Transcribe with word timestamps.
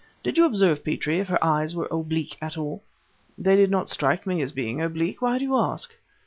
Did 0.23 0.35
you 0.35 0.45
observe, 0.45 0.83
Petrie, 0.83 1.19
if 1.19 1.27
her 1.27 1.37
eyes 1.45 1.75
were 1.75 1.87
oblique 1.91 2.35
at 2.41 2.57
all?" 2.57 2.81
"They 3.37 3.55
did 3.55 3.69
not 3.69 3.87
strike 3.87 4.25
me 4.25 4.41
as 4.41 4.51
being 4.51 4.81
oblique. 4.81 5.21
Why 5.21 5.37
do 5.37 5.43
you 5.45 5.55
ask?" 5.55 5.93